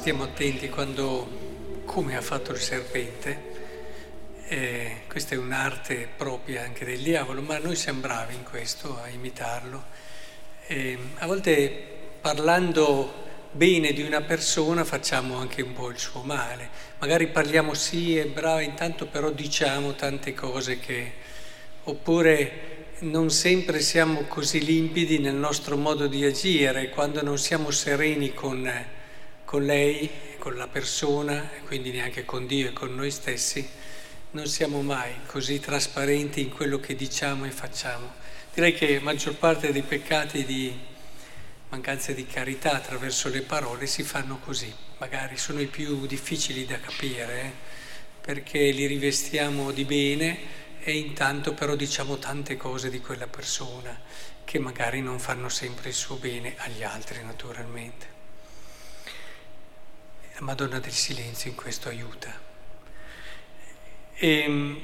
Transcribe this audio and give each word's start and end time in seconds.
stiamo 0.00 0.22
attenti 0.22 0.70
quando, 0.70 1.82
come 1.84 2.16
ha 2.16 2.22
fatto 2.22 2.52
il 2.52 2.58
serpente, 2.58 3.38
eh, 4.48 5.02
questa 5.06 5.34
è 5.34 5.36
un'arte 5.36 6.08
propria 6.16 6.62
anche 6.62 6.86
del 6.86 7.00
diavolo, 7.00 7.42
ma 7.42 7.58
noi 7.58 7.76
siamo 7.76 8.00
bravi 8.00 8.34
in 8.34 8.42
questo, 8.42 8.98
a 8.98 9.10
imitarlo. 9.10 9.84
Eh, 10.68 10.96
a 11.18 11.26
volte 11.26 11.70
parlando 12.18 13.12
bene 13.50 13.92
di 13.92 14.00
una 14.00 14.22
persona 14.22 14.84
facciamo 14.84 15.36
anche 15.36 15.60
un 15.60 15.74
po' 15.74 15.90
il 15.90 15.98
suo 15.98 16.22
male. 16.22 16.70
Magari 16.98 17.26
parliamo 17.26 17.74
sì, 17.74 18.16
è 18.16 18.24
brava, 18.24 18.62
intanto 18.62 19.04
però 19.04 19.28
diciamo 19.28 19.94
tante 19.96 20.32
cose 20.32 20.80
che... 20.80 21.12
oppure 21.84 22.94
non 23.00 23.28
sempre 23.28 23.80
siamo 23.80 24.22
così 24.22 24.64
limpidi 24.64 25.18
nel 25.18 25.34
nostro 25.34 25.76
modo 25.76 26.06
di 26.06 26.24
agire, 26.24 26.88
quando 26.88 27.22
non 27.22 27.36
siamo 27.36 27.70
sereni 27.70 28.32
con, 28.32 28.98
con 29.50 29.64
lei, 29.64 30.08
con 30.38 30.54
la 30.54 30.68
persona, 30.68 31.50
quindi 31.66 31.90
neanche 31.90 32.24
con 32.24 32.46
Dio 32.46 32.68
e 32.68 32.72
con 32.72 32.94
noi 32.94 33.10
stessi, 33.10 33.68
non 34.30 34.46
siamo 34.46 34.80
mai 34.80 35.12
così 35.26 35.58
trasparenti 35.58 36.40
in 36.40 36.50
quello 36.50 36.78
che 36.78 36.94
diciamo 36.94 37.46
e 37.46 37.50
facciamo. 37.50 38.12
Direi 38.54 38.72
che 38.74 38.94
la 38.94 39.00
maggior 39.00 39.34
parte 39.34 39.72
dei 39.72 39.82
peccati 39.82 40.44
di 40.44 40.72
mancanza 41.70 42.12
di 42.12 42.26
carità 42.26 42.74
attraverso 42.74 43.28
le 43.28 43.42
parole 43.42 43.86
si 43.86 44.04
fanno 44.04 44.38
così, 44.38 44.72
magari 44.98 45.36
sono 45.36 45.60
i 45.60 45.66
più 45.66 46.06
difficili 46.06 46.64
da 46.64 46.78
capire, 46.78 47.42
eh? 47.42 47.50
perché 48.20 48.70
li 48.70 48.86
rivestiamo 48.86 49.72
di 49.72 49.84
bene 49.84 50.38
e 50.78 50.96
intanto 50.96 51.54
però 51.54 51.74
diciamo 51.74 52.18
tante 52.18 52.56
cose 52.56 52.88
di 52.88 53.00
quella 53.00 53.26
persona 53.26 54.00
che 54.44 54.60
magari 54.60 55.02
non 55.02 55.18
fanno 55.18 55.48
sempre 55.48 55.88
il 55.88 55.96
suo 55.96 56.14
bene 56.14 56.54
agli 56.58 56.84
altri 56.84 57.20
naturalmente. 57.24 58.19
La 60.40 60.46
Madonna 60.46 60.80
del 60.80 60.92
Silenzio 60.92 61.50
in 61.50 61.54
questo 61.54 61.90
aiuta. 61.90 62.32
E, 64.14 64.28
ehm, 64.38 64.80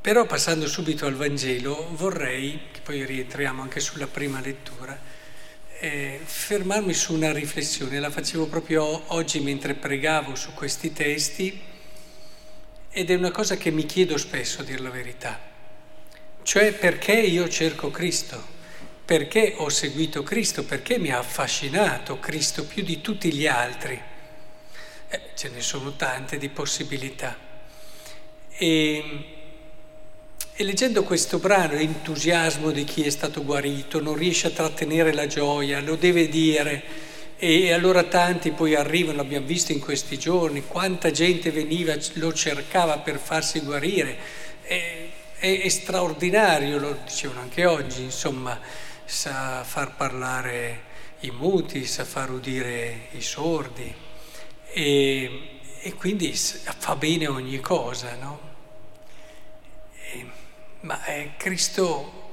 però 0.00 0.26
passando 0.26 0.66
subito 0.66 1.06
al 1.06 1.14
Vangelo 1.14 1.88
vorrei, 1.92 2.62
che 2.72 2.80
poi 2.80 3.04
rientriamo 3.06 3.62
anche 3.62 3.78
sulla 3.78 4.08
prima 4.08 4.40
lettura, 4.40 4.98
eh, 5.78 6.20
fermarmi 6.20 6.92
su 6.92 7.14
una 7.14 7.32
riflessione, 7.32 8.00
la 8.00 8.10
facevo 8.10 8.48
proprio 8.48 9.04
oggi 9.12 9.38
mentre 9.38 9.74
pregavo 9.74 10.34
su 10.34 10.52
questi 10.52 10.92
testi 10.92 11.62
ed 12.90 13.08
è 13.08 13.14
una 13.14 13.30
cosa 13.30 13.56
che 13.56 13.70
mi 13.70 13.86
chiedo 13.86 14.16
spesso 14.16 14.62
a 14.62 14.64
dire 14.64 14.80
la 14.80 14.90
verità, 14.90 15.38
cioè 16.42 16.72
perché 16.72 17.12
io 17.12 17.48
cerco 17.48 17.92
Cristo, 17.92 18.44
perché 19.04 19.54
ho 19.56 19.68
seguito 19.68 20.22
Cristo, 20.22 20.64
perché 20.64 20.98
mi 20.98 21.10
ha 21.10 21.18
affascinato 21.18 22.18
Cristo 22.18 22.64
più 22.64 22.82
di 22.82 23.00
tutti 23.00 23.32
gli 23.32 23.46
altri. 23.46 24.00
Eh, 25.08 25.20
ce 25.34 25.48
ne 25.50 25.60
sono 25.60 25.94
tante 25.96 26.38
di 26.38 26.48
possibilità. 26.48 27.36
E, 28.56 29.24
e 30.54 30.64
leggendo 30.64 31.02
questo 31.02 31.38
brano, 31.38 31.74
l'entusiasmo 31.74 32.70
di 32.70 32.84
chi 32.84 33.02
è 33.02 33.10
stato 33.10 33.44
guarito, 33.44 34.00
non 34.00 34.14
riesce 34.14 34.46
a 34.46 34.50
trattenere 34.50 35.12
la 35.12 35.26
gioia, 35.26 35.80
lo 35.80 35.96
deve 35.96 36.28
dire. 36.28 37.10
E 37.36 37.72
allora 37.72 38.04
tanti 38.04 38.52
poi 38.52 38.76
arrivano, 38.76 39.20
abbiamo 39.20 39.46
visto 39.46 39.72
in 39.72 39.80
questi 39.80 40.16
giorni, 40.16 40.64
quanta 40.64 41.10
gente 41.10 41.50
veniva, 41.50 41.96
lo 42.14 42.32
cercava 42.32 42.98
per 42.98 43.18
farsi 43.18 43.58
guarire. 43.60 44.16
È, 44.62 45.08
è, 45.38 45.60
è 45.60 45.68
straordinario, 45.68 46.78
lo 46.78 46.98
dicevano 47.04 47.40
anche 47.40 47.66
oggi, 47.66 48.02
insomma, 48.02 48.60
sa 49.12 49.62
far 49.62 49.94
parlare 49.94 50.84
i 51.20 51.30
muti, 51.30 51.84
sa 51.84 52.02
far 52.06 52.30
udire 52.30 53.08
i 53.10 53.20
sordi 53.20 53.94
e, 54.72 55.60
e 55.80 55.92
quindi 55.94 56.32
fa 56.32 56.96
bene 56.96 57.26
ogni 57.26 57.60
cosa, 57.60 58.14
no? 58.14 58.40
E, 60.12 60.30
ma 60.80 61.04
eh, 61.04 61.32
Cristo 61.36 62.30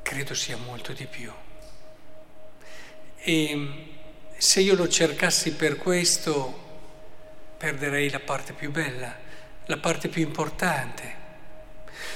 credo 0.00 0.32
sia 0.32 0.56
molto 0.56 0.94
di 0.94 1.04
più. 1.04 1.30
E 3.18 3.68
se 4.38 4.60
io 4.60 4.74
lo 4.74 4.88
cercassi 4.88 5.52
per 5.52 5.76
questo, 5.76 6.62
perderei 7.58 8.08
la 8.08 8.20
parte 8.20 8.54
più 8.54 8.70
bella, 8.70 9.14
la 9.66 9.76
parte 9.76 10.08
più 10.08 10.22
importante. 10.22 11.22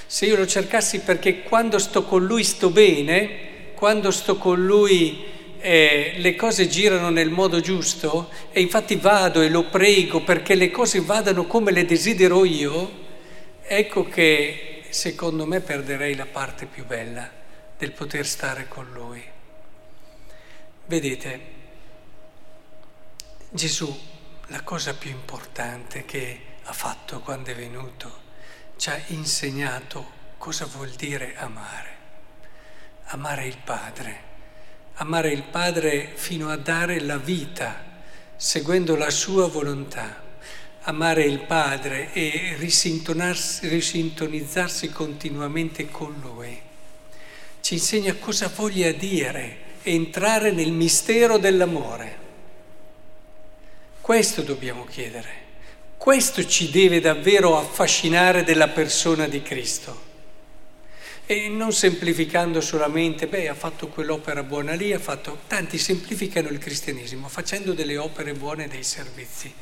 Se 0.06 0.24
io 0.24 0.36
lo 0.36 0.46
cercassi 0.46 1.00
perché 1.00 1.42
quando 1.42 1.78
sto 1.78 2.04
con 2.04 2.24
lui 2.24 2.44
sto 2.44 2.70
bene, 2.70 3.47
quando 3.78 4.10
sto 4.10 4.38
con 4.38 4.66
lui 4.66 5.24
eh, 5.60 6.14
le 6.16 6.34
cose 6.34 6.66
girano 6.66 7.10
nel 7.10 7.30
modo 7.30 7.60
giusto 7.60 8.28
e 8.50 8.60
infatti 8.60 8.96
vado 8.96 9.40
e 9.40 9.48
lo 9.48 9.66
prego 9.66 10.24
perché 10.24 10.56
le 10.56 10.72
cose 10.72 11.00
vadano 11.00 11.46
come 11.46 11.70
le 11.70 11.84
desidero 11.84 12.44
io, 12.44 12.90
ecco 13.62 14.02
che 14.02 14.82
secondo 14.88 15.46
me 15.46 15.60
perderei 15.60 16.16
la 16.16 16.26
parte 16.26 16.66
più 16.66 16.84
bella 16.86 17.30
del 17.78 17.92
poter 17.92 18.26
stare 18.26 18.66
con 18.66 18.90
Lui. 18.92 19.22
Vedete, 20.86 21.40
Gesù, 23.48 23.96
la 24.48 24.62
cosa 24.62 24.92
più 24.94 25.10
importante 25.10 26.04
che 26.04 26.40
ha 26.64 26.72
fatto 26.72 27.20
quando 27.20 27.52
è 27.52 27.54
venuto, 27.54 28.22
ci 28.76 28.90
ha 28.90 29.00
insegnato 29.06 30.04
cosa 30.36 30.64
vuol 30.66 30.90
dire 30.90 31.36
amare. 31.36 31.97
Amare 33.10 33.46
il 33.46 33.58
Padre, 33.62 34.20
amare 34.94 35.32
il 35.32 35.42
Padre 35.42 36.12
fino 36.14 36.50
a 36.50 36.56
dare 36.56 37.00
la 37.00 37.18
vita, 37.18 37.84
seguendo 38.36 38.96
la 38.96 39.10
sua 39.10 39.48
volontà 39.48 40.26
amare 40.88 41.24
il 41.24 41.40
Padre 41.40 42.14
e 42.14 42.56
risintonizzarsi 42.56 44.90
continuamente 44.90 45.90
con 45.90 46.18
Lui. 46.22 46.58
Ci 47.60 47.74
insegna 47.74 48.14
cosa 48.14 48.50
voglia 48.54 48.90
dire 48.92 49.66
entrare 49.82 50.50
nel 50.50 50.72
mistero 50.72 51.36
dell'amore. 51.36 52.16
Questo 54.00 54.40
dobbiamo 54.40 54.86
chiedere. 54.86 55.44
Questo 55.98 56.46
ci 56.46 56.70
deve 56.70 57.00
davvero 57.00 57.58
affascinare 57.58 58.42
della 58.42 58.68
persona 58.68 59.28
di 59.28 59.42
Cristo. 59.42 60.07
E 61.30 61.50
non 61.50 61.74
semplificando 61.74 62.62
solamente, 62.62 63.26
beh, 63.26 63.48
ha 63.48 63.54
fatto 63.54 63.88
quell'opera 63.88 64.42
buona 64.42 64.72
lì, 64.72 64.94
ha 64.94 64.98
fatto... 64.98 65.40
Tanti 65.46 65.76
semplificano 65.76 66.48
il 66.48 66.56
cristianesimo 66.56 67.28
facendo 67.28 67.74
delle 67.74 67.98
opere 67.98 68.32
buone 68.32 68.66
dei 68.66 68.82
servizi 68.82 69.52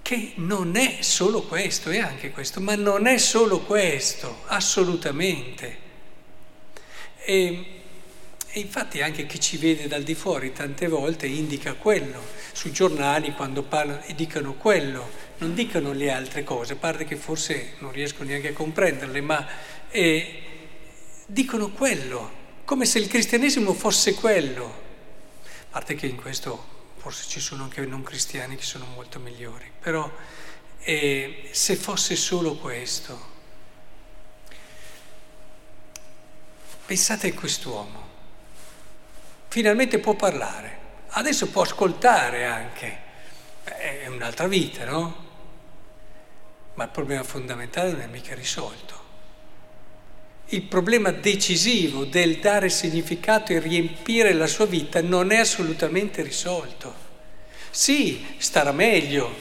che 0.00 0.32
non 0.36 0.76
è 0.76 1.02
solo 1.02 1.42
questo, 1.42 1.90
è 1.90 1.98
anche 1.98 2.30
questo, 2.30 2.62
ma 2.62 2.76
non 2.76 3.06
è 3.06 3.18
solo 3.18 3.60
questo, 3.60 4.44
assolutamente. 4.46 5.76
E, 7.24 7.64
e, 8.48 8.58
infatti 8.60 9.02
anche 9.02 9.26
chi 9.26 9.38
ci 9.38 9.58
vede 9.58 9.86
dal 9.86 10.02
di 10.02 10.14
fuori 10.14 10.54
tante 10.54 10.88
volte 10.88 11.26
indica 11.26 11.74
quello, 11.74 12.22
sui 12.52 12.72
giornali 12.72 13.32
quando 13.32 13.62
parlano 13.62 14.02
e 14.06 14.14
dicono 14.14 14.54
quello, 14.54 15.08
non 15.40 15.52
dicono 15.52 15.92
le 15.92 16.10
altre 16.10 16.42
cose, 16.42 16.72
a 16.72 16.76
parte 16.76 17.04
che 17.04 17.16
forse 17.16 17.74
non 17.80 17.92
riesco 17.92 18.24
neanche 18.24 18.48
a 18.48 18.54
comprenderle, 18.54 19.20
ma 19.20 19.46
eh, 19.90 20.49
dicono 21.32 21.70
quello, 21.70 22.38
come 22.64 22.84
se 22.84 22.98
il 22.98 23.06
cristianesimo 23.06 23.72
fosse 23.72 24.14
quello, 24.14 24.66
a 24.66 25.68
parte 25.70 25.94
che 25.94 26.06
in 26.06 26.16
questo 26.16 26.78
forse 26.96 27.28
ci 27.28 27.40
sono 27.40 27.62
anche 27.62 27.80
non 27.86 28.02
cristiani 28.02 28.56
che 28.56 28.64
sono 28.64 28.84
molto 28.94 29.18
migliori, 29.20 29.70
però 29.80 30.10
eh, 30.80 31.48
se 31.52 31.76
fosse 31.76 32.16
solo 32.16 32.56
questo, 32.56 33.28
pensate 36.84 37.28
a 37.28 37.34
quest'uomo, 37.34 38.08
finalmente 39.48 39.98
può 39.98 40.14
parlare, 40.14 40.78
adesso 41.10 41.48
può 41.48 41.62
ascoltare 41.62 42.44
anche, 42.44 42.98
è 43.62 44.06
un'altra 44.08 44.48
vita, 44.48 44.84
no? 44.84 45.28
Ma 46.74 46.84
il 46.84 46.90
problema 46.90 47.22
fondamentale 47.22 47.92
non 47.92 48.00
è 48.00 48.06
mica 48.06 48.34
risolto. 48.34 48.99
Il 50.52 50.62
problema 50.62 51.12
decisivo 51.12 52.04
del 52.04 52.38
dare 52.38 52.70
significato 52.70 53.52
e 53.52 53.60
riempire 53.60 54.32
la 54.32 54.48
sua 54.48 54.66
vita 54.66 55.00
non 55.00 55.30
è 55.30 55.38
assolutamente 55.38 56.22
risolto. 56.22 56.92
Sì, 57.70 58.26
starà 58.36 58.72
meglio, 58.72 59.32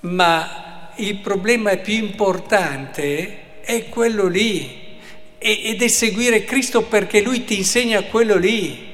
ma 0.00 0.92
il 0.96 1.16
problema 1.16 1.76
più 1.78 1.94
importante 1.94 3.62
è 3.62 3.88
quello 3.88 4.28
lì 4.28 4.98
ed 5.38 5.82
è 5.82 5.88
seguire 5.88 6.44
Cristo 6.44 6.82
perché 6.82 7.20
Lui 7.20 7.44
ti 7.44 7.56
insegna 7.56 8.00
quello 8.04 8.36
lì 8.36 8.88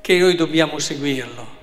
che 0.00 0.18
noi 0.18 0.36
dobbiamo 0.36 0.78
seguirlo. 0.78 1.58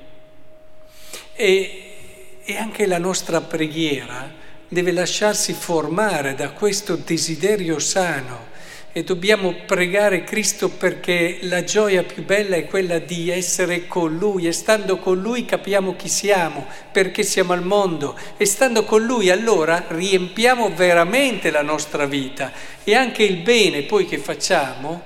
E, 1.33 1.95
e 2.43 2.57
anche 2.57 2.85
la 2.87 2.97
nostra 2.97 3.39
preghiera 3.39 4.45
deve 4.69 4.91
lasciarsi 4.91 5.53
formare 5.53 6.35
da 6.35 6.51
questo 6.51 6.95
desiderio 6.95 7.79
sano 7.79 8.55
e 8.97 9.03
dobbiamo 9.03 9.53
pregare 9.67 10.23
Cristo 10.23 10.69
perché 10.69 11.37
la 11.41 11.63
gioia 11.63 12.01
più 12.01 12.25
bella 12.25 12.55
è 12.55 12.65
quella 12.65 12.97
di 12.97 13.29
essere 13.29 13.85
con 13.85 14.17
Lui 14.17 14.47
e 14.47 14.51
stando 14.51 14.97
con 14.97 15.21
Lui 15.21 15.45
capiamo 15.45 15.95
chi 15.95 16.09
siamo, 16.09 16.65
perché 16.91 17.21
siamo 17.21 17.53
al 17.53 17.63
mondo 17.63 18.17
e 18.37 18.45
stando 18.45 18.83
con 18.85 19.05
Lui 19.05 19.29
allora 19.29 19.85
riempiamo 19.87 20.73
veramente 20.73 21.51
la 21.51 21.61
nostra 21.61 22.07
vita 22.07 22.51
e 22.83 22.95
anche 22.95 23.21
il 23.21 23.37
bene 23.37 23.83
poi 23.83 24.05
che 24.05 24.17
facciamo 24.17 25.03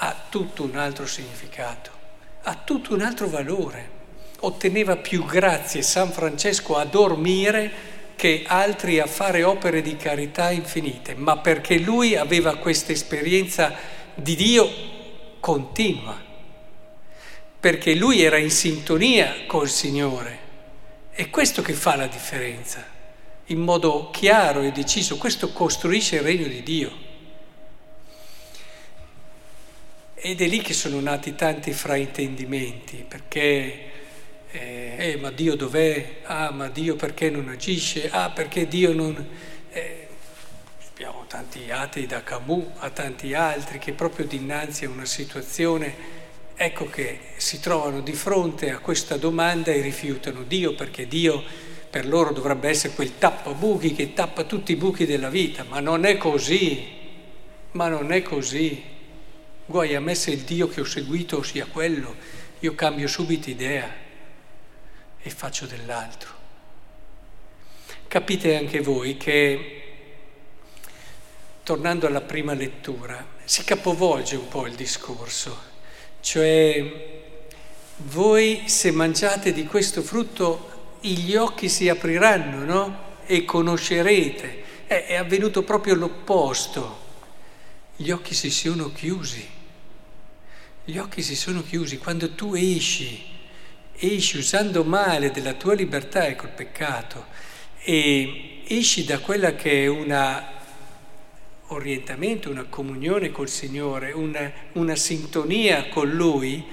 ha 0.00 0.16
tutto 0.28 0.64
un 0.64 0.76
altro 0.76 1.06
significato, 1.06 1.90
ha 2.42 2.58
tutto 2.64 2.92
un 2.92 3.02
altro 3.02 3.28
valore. 3.28 3.96
Otteneva 4.40 4.96
più 4.96 5.24
grazie 5.24 5.82
San 5.82 6.10
Francesco 6.10 6.76
a 6.76 6.84
dormire 6.84 7.96
che 8.18 8.42
altri 8.44 8.98
a 8.98 9.06
fare 9.06 9.44
opere 9.44 9.80
di 9.80 9.94
carità 9.94 10.50
infinite, 10.50 11.14
ma 11.14 11.38
perché 11.38 11.78
lui 11.78 12.16
aveva 12.16 12.56
questa 12.56 12.90
esperienza 12.90 13.72
di 14.12 14.34
Dio 14.34 14.68
continua, 15.38 16.20
perché 17.60 17.94
lui 17.94 18.20
era 18.20 18.36
in 18.36 18.50
sintonia 18.50 19.46
col 19.46 19.68
Signore. 19.68 20.38
È 21.12 21.30
questo 21.30 21.62
che 21.62 21.74
fa 21.74 21.94
la 21.94 22.08
differenza, 22.08 22.84
in 23.46 23.60
modo 23.60 24.10
chiaro 24.10 24.62
e 24.62 24.72
deciso, 24.72 25.16
questo 25.16 25.52
costruisce 25.52 26.16
il 26.16 26.22
regno 26.22 26.48
di 26.48 26.62
Dio. 26.64 26.92
Ed 30.16 30.40
è 30.40 30.46
lì 30.48 30.60
che 30.60 30.72
sono 30.72 30.98
nati 30.98 31.36
tanti 31.36 31.70
fraintendimenti, 31.70 33.04
perché 33.06 33.97
eh, 34.50 34.94
eh, 34.98 35.16
ma 35.16 35.30
Dio 35.30 35.56
dov'è? 35.56 36.20
Ah, 36.22 36.50
ma 36.50 36.68
Dio 36.68 36.96
perché 36.96 37.28
non 37.28 37.48
agisce? 37.48 38.08
Ah, 38.10 38.30
perché 38.30 38.66
Dio 38.66 38.94
non... 38.94 39.26
Eh, 39.70 40.06
abbiamo 40.90 41.26
tanti 41.28 41.70
atei 41.70 42.06
da 42.06 42.22
Camus 42.22 42.64
a 42.78 42.88
tanti 42.88 43.34
altri 43.34 43.78
che 43.78 43.92
proprio 43.92 44.26
dinanzi 44.26 44.86
a 44.86 44.88
una 44.88 45.04
situazione, 45.04 45.94
ecco 46.56 46.88
che 46.88 47.20
si 47.36 47.60
trovano 47.60 48.00
di 48.00 48.14
fronte 48.14 48.70
a 48.70 48.78
questa 48.78 49.18
domanda 49.18 49.70
e 49.70 49.82
rifiutano 49.82 50.42
Dio 50.44 50.74
perché 50.74 51.06
Dio 51.06 51.42
per 51.90 52.06
loro 52.06 52.32
dovrebbe 52.32 52.70
essere 52.70 52.94
quel 52.94 53.18
tappabuchi 53.18 53.92
che 53.94 54.14
tappa 54.14 54.44
tutti 54.44 54.72
i 54.72 54.76
buchi 54.76 55.04
della 55.04 55.28
vita, 55.28 55.64
ma 55.68 55.80
non 55.80 56.06
è 56.06 56.16
così, 56.16 56.86
ma 57.72 57.88
non 57.88 58.12
è 58.12 58.22
così. 58.22 58.82
Guai 59.66 59.94
a 59.94 60.00
me 60.00 60.14
se 60.14 60.30
il 60.30 60.40
Dio 60.40 60.68
che 60.68 60.80
ho 60.80 60.84
seguito 60.84 61.42
sia 61.42 61.66
quello, 61.66 62.14
io 62.60 62.74
cambio 62.74 63.06
subito 63.06 63.50
idea 63.50 64.06
e 65.20 65.30
faccio 65.30 65.66
dell'altro. 65.66 66.30
Capite 68.08 68.56
anche 68.56 68.80
voi 68.80 69.16
che, 69.16 69.82
tornando 71.62 72.06
alla 72.06 72.22
prima 72.22 72.54
lettura, 72.54 73.24
si 73.44 73.64
capovolge 73.64 74.36
un 74.36 74.48
po' 74.48 74.66
il 74.66 74.74
discorso, 74.74 75.58
cioè 76.20 77.16
voi 77.98 78.68
se 78.68 78.90
mangiate 78.92 79.52
di 79.52 79.64
questo 79.66 80.02
frutto 80.02 80.96
gli 81.00 81.34
occhi 81.34 81.68
si 81.68 81.88
apriranno, 81.88 82.64
no? 82.64 82.98
E 83.26 83.44
conoscerete. 83.44 84.64
Eh, 84.86 85.06
è 85.06 85.14
avvenuto 85.16 85.62
proprio 85.62 85.94
l'opposto. 85.94 87.06
Gli 87.96 88.10
occhi 88.10 88.34
si 88.34 88.50
sono 88.50 88.92
chiusi. 88.92 89.46
Gli 90.84 90.96
occhi 90.96 91.22
si 91.22 91.36
sono 91.36 91.62
chiusi. 91.62 91.98
Quando 91.98 92.34
tu 92.34 92.54
esci 92.54 93.36
esci 93.98 94.38
usando 94.38 94.84
male 94.84 95.30
della 95.30 95.54
tua 95.54 95.74
libertà 95.74 96.26
e 96.26 96.36
col 96.36 96.50
peccato 96.50 97.26
e 97.82 98.60
esci 98.66 99.04
da 99.04 99.18
quella 99.18 99.54
che 99.54 99.84
è 99.84 99.86
un 99.86 100.12
orientamento, 101.68 102.50
una 102.50 102.66
comunione 102.68 103.30
col 103.30 103.48
Signore, 103.48 104.12
una, 104.12 104.50
una 104.72 104.94
sintonia 104.94 105.88
con 105.88 106.10
Lui, 106.10 106.64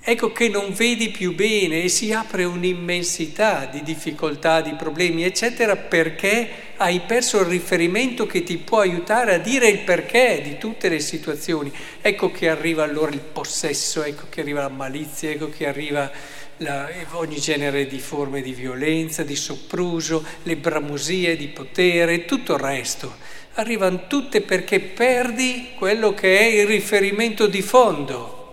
ecco 0.00 0.30
che 0.32 0.48
non 0.48 0.72
vedi 0.72 1.08
più 1.10 1.34
bene 1.34 1.82
e 1.82 1.88
si 1.88 2.12
apre 2.12 2.44
un'immensità 2.44 3.66
di 3.66 3.82
difficoltà, 3.82 4.60
di 4.60 4.74
problemi, 4.74 5.24
eccetera, 5.24 5.74
perché 5.76 6.48
hai 6.76 7.00
perso 7.00 7.40
il 7.40 7.46
riferimento 7.46 8.26
che 8.26 8.42
ti 8.42 8.58
può 8.58 8.80
aiutare 8.80 9.34
a 9.34 9.38
dire 9.38 9.68
il 9.68 9.80
perché 9.80 10.40
di 10.44 10.58
tutte 10.58 10.88
le 10.88 11.00
situazioni. 11.00 11.72
Ecco 12.00 12.30
che 12.30 12.48
arriva 12.48 12.84
allora 12.84 13.10
il 13.10 13.20
possesso, 13.20 14.04
ecco 14.04 14.26
che 14.28 14.42
arriva 14.42 14.60
la 14.60 14.68
malizia, 14.68 15.30
ecco 15.30 15.48
che 15.48 15.66
arriva 15.66 16.10
la, 16.58 16.88
ogni 17.12 17.38
genere 17.38 17.86
di 17.86 17.98
forme 17.98 18.40
di 18.40 18.52
violenza, 18.52 19.22
di 19.22 19.36
sopruso, 19.36 20.24
le 20.44 20.56
bramosie 20.56 21.36
di 21.36 21.48
potere, 21.48 22.24
tutto 22.24 22.54
il 22.54 22.60
resto. 22.60 23.14
Arrivano 23.54 24.06
tutte 24.06 24.42
perché 24.42 24.80
perdi 24.80 25.70
quello 25.76 26.14
che 26.14 26.38
è 26.38 26.44
il 26.44 26.66
riferimento 26.66 27.46
di 27.46 27.62
fondo. 27.62 28.44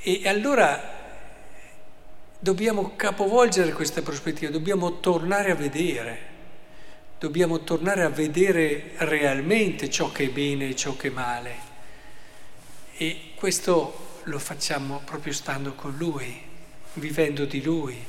E 0.00 0.22
allora 0.28 0.92
dobbiamo 2.38 2.92
capovolgere 2.94 3.72
questa 3.72 4.02
prospettiva, 4.02 4.50
dobbiamo 4.50 5.00
tornare 5.00 5.50
a 5.50 5.54
vedere, 5.54 6.18
dobbiamo 7.18 7.60
tornare 7.60 8.02
a 8.02 8.10
vedere 8.10 8.92
realmente 8.98 9.88
ciò 9.88 10.12
che 10.12 10.24
è 10.24 10.28
bene 10.28 10.68
e 10.68 10.76
ciò 10.76 10.94
che 10.94 11.08
è 11.08 11.10
male. 11.10 11.72
E 12.96 13.32
questo 13.34 14.20
lo 14.24 14.38
facciamo 14.38 15.00
proprio 15.04 15.32
stando 15.32 15.74
con 15.74 15.94
Lui 15.96 16.52
vivendo 16.94 17.44
di 17.44 17.62
Lui, 17.62 18.02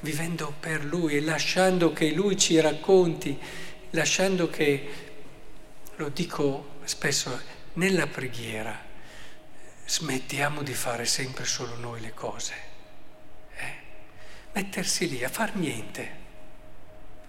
vivendo 0.00 0.54
per 0.58 0.84
Lui 0.84 1.16
e 1.16 1.20
lasciando 1.20 1.92
che 1.92 2.10
Lui 2.10 2.36
ci 2.36 2.58
racconti, 2.60 3.38
lasciando 3.90 4.48
che, 4.48 4.88
lo 5.96 6.08
dico 6.08 6.76
spesso, 6.84 7.40
nella 7.74 8.06
preghiera 8.06 8.90
smettiamo 9.84 10.62
di 10.62 10.74
fare 10.74 11.04
sempre 11.04 11.44
solo 11.44 11.76
noi 11.76 12.00
le 12.00 12.14
cose. 12.14 12.54
Eh? 13.54 13.74
Mettersi 14.52 15.08
lì 15.08 15.22
a 15.22 15.28
far 15.28 15.54
niente, 15.56 16.10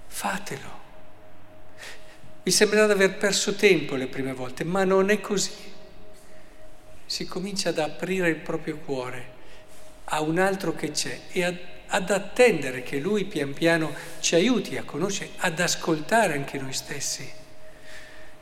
fatelo. 0.07 0.81
Vi 2.43 2.51
sembrerà 2.51 2.87
di 2.87 2.91
aver 2.93 3.17
perso 3.17 3.55
tempo 3.55 3.95
le 3.95 4.07
prime 4.07 4.33
volte, 4.33 4.63
ma 4.63 4.83
non 4.83 5.09
è 5.09 5.21
così. 5.21 5.71
Si 7.05 7.25
comincia 7.25 7.69
ad 7.69 7.79
aprire 7.79 8.29
il 8.29 8.37
proprio 8.37 8.77
cuore 8.77 9.32
a 10.05 10.21
un 10.21 10.39
altro 10.39 10.75
che 10.75 10.91
c'è 10.91 11.19
e 11.31 11.43
ad, 11.43 11.57
ad 11.87 12.09
attendere 12.09 12.83
che 12.83 12.99
lui 12.99 13.25
pian 13.25 13.53
piano 13.53 13.93
ci 14.19 14.35
aiuti 14.35 14.77
a 14.77 14.83
conoscere, 14.83 15.31
ad 15.37 15.59
ascoltare 15.59 16.33
anche 16.33 16.57
noi 16.57 16.73
stessi. 16.73 17.41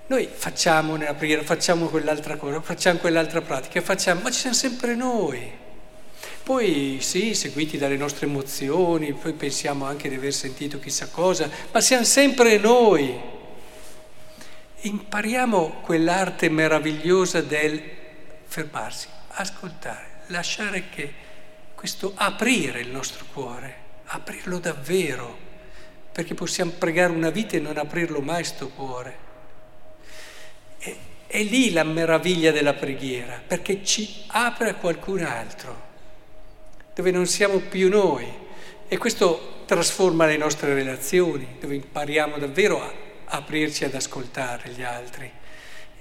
Noi 0.08 0.28
facciamo 0.32 0.96
nella 0.96 1.14
preghiera, 1.14 1.44
facciamo 1.44 1.88
quell'altra 1.88 2.36
cosa, 2.36 2.62
facciamo 2.62 3.00
quell'altra 3.00 3.42
pratica, 3.42 3.82
facciamo, 3.82 4.22
ma 4.22 4.32
ci 4.32 4.40
siamo 4.40 4.56
sempre 4.56 4.96
noi. 4.96 5.60
Poi 6.44 6.98
sì, 7.02 7.34
seguiti 7.34 7.78
dalle 7.78 7.96
nostre 7.96 8.26
emozioni, 8.26 9.14
poi 9.14 9.34
pensiamo 9.34 9.86
anche 9.86 10.10
di 10.10 10.16
aver 10.16 10.34
sentito 10.34 10.80
chissà 10.80 11.08
cosa, 11.08 11.50
ma 11.72 11.80
siamo 11.80 12.04
sempre 12.04 12.58
noi. 12.58 13.18
Impariamo 14.82 15.82
quell'arte 15.82 16.50
meravigliosa 16.50 17.42
del 17.42 17.82
fermarsi, 18.48 19.08
ascoltare, 19.30 20.24
lasciare 20.28 20.90
che 20.90 21.14
questo 21.82 22.12
aprire 22.14 22.80
il 22.80 22.90
nostro 22.90 23.26
cuore, 23.34 23.76
aprirlo 24.06 24.60
davvero, 24.60 25.36
perché 26.12 26.36
possiamo 26.36 26.74
pregare 26.78 27.12
una 27.12 27.32
vita 27.32 27.58
e 27.58 27.60
non 27.60 27.76
aprirlo 27.76 28.20
mai 28.20 28.44
sto 28.44 28.70
cuore. 28.70 29.18
E, 30.78 30.98
è 31.26 31.42
lì 31.42 31.72
la 31.72 31.84
meraviglia 31.84 32.52
della 32.52 32.76
preghiera, 32.76 33.42
perché 33.48 33.84
ci 33.84 34.26
apre 34.28 34.70
a 34.70 34.76
qualcun 34.76 35.24
altro, 35.24 35.82
dove 36.94 37.10
non 37.10 37.26
siamo 37.26 37.58
più 37.58 37.90
noi. 37.90 38.32
E 38.88 38.98
questo 39.00 39.64
trasforma 39.66 40.28
le 40.28 40.38
nostre 40.38 40.76
relazioni, 40.76 41.56
dove 41.60 41.74
impariamo 41.74 42.38
davvero 42.38 42.80
a 42.80 42.94
aprirci 43.26 43.86
ad 43.86 43.96
ascoltare 43.96 44.70
gli 44.70 44.84
altri 44.84 45.32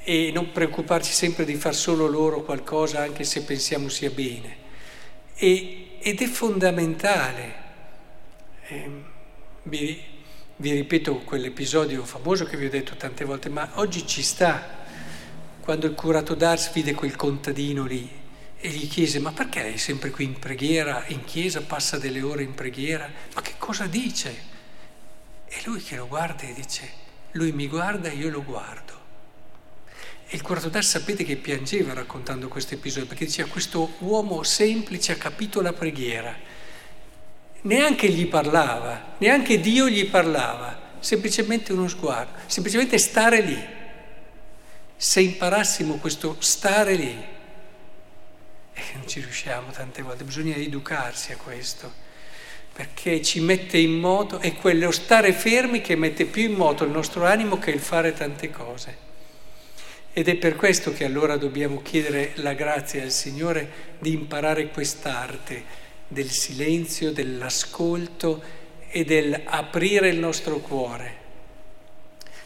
e 0.03 0.31
non 0.31 0.53
preoccuparci 0.53 1.11
sempre 1.11 1.47
di 1.47 1.55
far 1.55 1.75
solo 1.75 2.07
loro 2.07 2.43
qualcosa 2.43 3.01
anche 3.01 3.25
se 3.25 3.45
pensiamo 3.45 3.89
sia 3.89 4.11
bene. 4.11 4.69
E, 5.43 5.97
ed 6.01 6.21
è 6.21 6.27
fondamentale. 6.27 7.55
Eh, 8.67 8.91
vi, 9.63 10.03
vi 10.57 10.73
ripeto 10.73 11.21
quell'episodio 11.21 12.05
famoso 12.05 12.45
che 12.45 12.59
vi 12.59 12.67
ho 12.67 12.69
detto 12.71 12.95
tante 12.97 13.25
volte, 13.25 13.49
ma 13.49 13.71
oggi 13.77 14.07
ci 14.07 14.23
sta. 14.23 14.85
Quando 15.61 15.87
il 15.87 15.95
curato 15.95 16.35
d'Ars 16.35 16.71
vide 16.73 16.93
quel 16.93 17.17
contadino 17.17 17.87
lì 17.87 18.07
e 18.59 18.69
gli 18.69 18.87
chiese, 18.87 19.19
ma 19.19 19.33
perché 19.33 19.63
lei 19.63 19.75
è 19.75 19.79
sempre 19.79 20.11
qui 20.11 20.25
in 20.27 20.39
preghiera, 20.39 21.05
in 21.07 21.25
chiesa, 21.25 21.63
passa 21.63 21.97
delle 21.97 22.21
ore 22.21 22.43
in 22.43 22.53
preghiera? 22.53 23.11
Ma 23.35 23.41
che 23.41 23.55
cosa 23.57 23.87
dice? 23.87 24.49
E 25.47 25.63
lui 25.65 25.81
che 25.81 25.97
lo 25.97 26.07
guarda 26.07 26.43
e 26.43 26.53
dice, 26.53 26.87
lui 27.31 27.53
mi 27.53 27.67
guarda 27.67 28.11
e 28.11 28.15
io 28.15 28.29
lo 28.29 28.45
guardo. 28.45 29.00
E 30.33 30.37
il 30.37 30.43
Quartodar 30.43 30.85
sapete 30.85 31.25
che 31.25 31.35
piangeva 31.35 31.93
raccontando 31.93 32.47
questo 32.47 32.75
episodio, 32.75 33.09
perché 33.09 33.25
diceva 33.25 33.49
questo 33.49 33.95
uomo 33.99 34.45
semplice 34.45 35.11
ha 35.11 35.17
capito 35.17 35.61
la 35.61 35.73
preghiera. 35.73 36.33
Neanche 37.63 38.09
gli 38.09 38.29
parlava, 38.29 39.17
neanche 39.19 39.59
Dio 39.59 39.89
gli 39.89 40.09
parlava, 40.09 40.93
semplicemente 41.01 41.73
uno 41.73 41.89
sguardo, 41.89 42.39
semplicemente 42.47 42.97
stare 42.99 43.41
lì. 43.41 43.61
Se 44.97 45.21
imparassimo 45.21 45.97
questo 45.97 46.37
stare 46.39 46.95
lì, 46.95 47.25
e 48.73 48.83
non 48.95 49.09
ci 49.09 49.19
riusciamo 49.19 49.73
tante 49.73 50.01
volte, 50.03 50.23
bisogna 50.23 50.55
educarsi 50.55 51.33
a 51.33 51.37
questo, 51.39 51.93
perché 52.73 53.21
ci 53.21 53.41
mette 53.41 53.79
in 53.79 53.99
moto, 53.99 54.39
è 54.39 54.55
quello 54.55 54.93
stare 54.93 55.33
fermi 55.33 55.81
che 55.81 55.97
mette 55.97 56.25
più 56.25 56.45
in 56.45 56.53
moto 56.53 56.85
il 56.85 56.93
nostro 56.93 57.27
animo 57.27 57.59
che 57.59 57.73
il 57.73 57.81
fare 57.81 58.13
tante 58.13 58.49
cose. 58.53 59.09
Ed 60.21 60.29
è 60.29 60.37
per 60.37 60.55
questo 60.55 60.93
che 60.93 61.07
allora 61.07 61.39
dobbiamo 61.39 61.81
chiedere 61.81 62.33
la 62.35 62.53
grazia 62.53 63.03
al 63.03 63.11
Signore 63.11 63.97
di 64.01 64.13
imparare 64.13 64.69
quest'arte 64.69 65.65
del 66.07 66.29
silenzio, 66.29 67.11
dell'ascolto 67.11 68.43
e 68.91 69.03
del 69.05 69.41
aprire 69.43 70.11
il 70.11 70.19
nostro 70.19 70.59
cuore. 70.59 71.15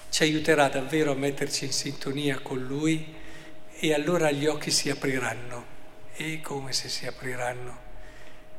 Ci 0.09 0.23
aiuterà 0.23 0.69
davvero 0.69 1.11
a 1.11 1.17
metterci 1.17 1.65
in 1.65 1.73
sintonia 1.73 2.39
con 2.39 2.65
Lui 2.65 3.13
e 3.77 3.93
allora 3.93 4.31
gli 4.31 4.47
occhi 4.47 4.71
si 4.71 4.89
apriranno, 4.89 5.65
e 6.15 6.41
come 6.43 6.73
se 6.73 6.89
si 6.89 7.07
apriranno, 7.07 7.79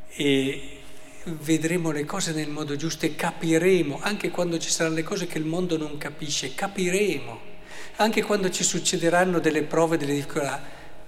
e 0.10 0.80
vedremo 1.24 1.92
le 1.92 2.04
cose 2.04 2.34
nel 2.34 2.50
modo 2.50 2.76
giusto 2.76 3.06
e 3.06 3.16
capiremo, 3.16 3.98
anche 4.02 4.30
quando 4.30 4.58
ci 4.58 4.70
saranno 4.70 4.96
le 4.96 5.04
cose 5.04 5.26
che 5.26 5.38
il 5.38 5.46
mondo 5.46 5.78
non 5.78 5.98
capisce, 5.98 6.54
capiremo 6.54 7.54
anche 7.98 8.24
quando 8.24 8.50
ci 8.50 8.64
succederanno 8.64 9.40
delle 9.40 9.64
prove, 9.64 9.98
delle 9.98 10.14
difficoltà, 10.14 10.62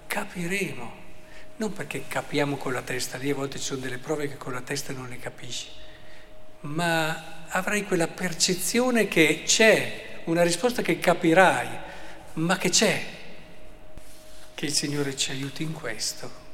capiremo. 0.08 1.06
Non 1.58 1.74
perché 1.74 2.06
capiamo 2.08 2.56
con 2.56 2.72
la 2.74 2.82
testa, 2.82 3.18
lì 3.18 3.30
a 3.32 3.36
volte 3.36 3.58
ci 3.58 3.66
sono 3.66 3.82
delle 3.82 3.98
prove 3.98 4.28
che 4.28 4.38
con 4.38 4.54
la 4.54 4.62
testa 4.62 4.94
non 4.94 5.10
le 5.10 5.18
capisci, 5.18 5.68
ma 6.62 7.46
avrai 7.48 7.84
quella 7.84 8.08
percezione 8.08 9.08
che 9.08 9.42
c'è, 9.44 10.22
una 10.26 10.44
risposta 10.44 10.82
che 10.82 11.00
capirai, 11.00 11.68
ma 12.34 12.58
che 12.58 12.70
c'è. 12.70 13.06
Che 14.54 14.66
il 14.66 14.74
Signore 14.74 15.16
ci 15.16 15.32
aiuti 15.32 15.64
in 15.64 15.74
questo. 15.74 16.46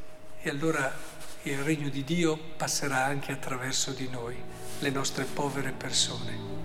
E 0.41 0.49
allora 0.49 0.93
il 1.43 1.57
regno 1.57 1.89
di 1.89 2.03
Dio 2.03 2.37
passerà 2.37 3.03
anche 3.03 3.33
attraverso 3.33 3.91
di 3.91 4.07
noi, 4.09 4.35
le 4.79 4.89
nostre 4.89 5.25
povere 5.25 5.71
persone. 5.71 6.62